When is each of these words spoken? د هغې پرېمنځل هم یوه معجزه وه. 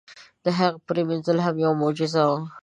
د 0.43 0.45
هغې 0.57 0.79
پرېمنځل 0.87 1.37
هم 1.45 1.55
یوه 1.65 1.75
معجزه 1.81 2.21
وه. 2.29 2.39